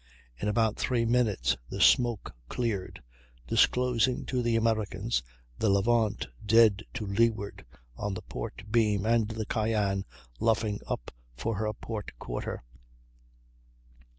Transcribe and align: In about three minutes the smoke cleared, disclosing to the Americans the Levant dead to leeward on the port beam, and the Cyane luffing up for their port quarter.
In 0.35 0.47
about 0.47 0.77
three 0.77 1.05
minutes 1.05 1.55
the 1.69 1.79
smoke 1.79 2.33
cleared, 2.49 3.03
disclosing 3.45 4.25
to 4.25 4.41
the 4.41 4.55
Americans 4.55 5.21
the 5.59 5.69
Levant 5.69 6.25
dead 6.43 6.81
to 6.95 7.05
leeward 7.05 7.63
on 7.95 8.15
the 8.15 8.23
port 8.23 8.63
beam, 8.71 9.05
and 9.05 9.27
the 9.29 9.45
Cyane 9.45 10.03
luffing 10.39 10.79
up 10.87 11.11
for 11.37 11.59
their 11.59 11.71
port 11.73 12.13
quarter. 12.17 12.63